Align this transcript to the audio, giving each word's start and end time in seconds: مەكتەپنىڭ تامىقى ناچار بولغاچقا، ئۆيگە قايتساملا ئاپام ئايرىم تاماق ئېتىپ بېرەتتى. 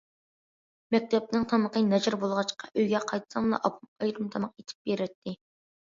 مەكتەپنىڭ 0.93 1.43
تامىقى 1.51 1.83
ناچار 1.91 2.17
بولغاچقا، 2.23 2.71
ئۆيگە 2.79 3.03
قايتساملا 3.11 3.61
ئاپام 3.69 3.93
ئايرىم 4.07 4.35
تاماق 4.37 4.57
ئېتىپ 4.65 4.91
بېرەتتى. 4.91 5.37